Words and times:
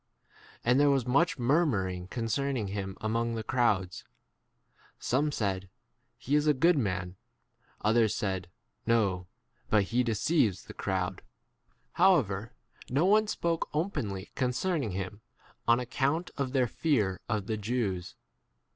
And 0.65 0.79
there 0.79 0.89
was 0.89 1.05
much 1.05 1.37
murmuring 1.37 2.07
concerning 2.07 2.69
him 2.69 2.97
among 3.01 3.35
the 3.35 3.43
crowds. 3.43 4.03
Some 4.97 5.31
said, 5.31 5.69
He 6.17 6.33
is 6.33 6.47
[a] 6.47 6.55
good 6.55 6.75
[man]; 6.75 7.17
others 7.81 8.15
said, 8.15 8.49
No; 8.87 9.27
but 9.69 9.83
he 9.83 10.01
deceives 10.01 10.63
the 10.65 10.73
J 10.73 10.77
crowd. 10.77 11.21
However 11.91 12.51
no 12.89 13.05
one 13.05 13.27
spoke 13.27 13.69
openly 13.75 14.31
concerning 14.33 14.89
him 14.93 15.21
on 15.67 15.79
account 15.79 16.31
of 16.35 16.51
[their] 16.51 16.65
fear 16.67 17.21
of 17.29 17.45
the 17.45 17.57
Jews. 17.57 18.15